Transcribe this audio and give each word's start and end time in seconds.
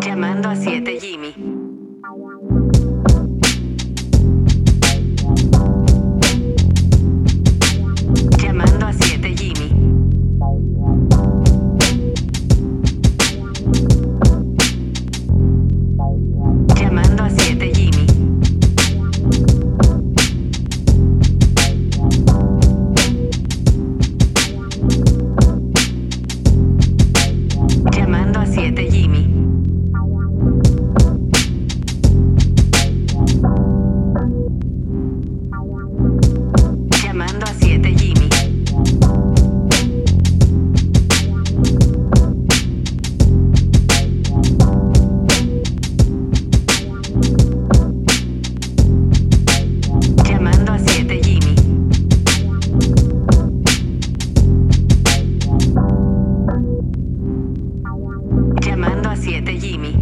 Llamando 0.00 0.48
a 0.48 0.56
7 0.56 0.98
Jimmy. 0.98 1.34
Jimmy. 59.50 60.01